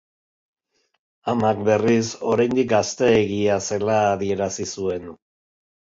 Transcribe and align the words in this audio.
Amak, 1.33 1.59
berriz, 1.67 2.09
oraindik 2.31 2.71
gazteegia 2.73 3.59
zela 3.71 4.03
adierazi 4.17 4.69
zuen. 4.79 5.07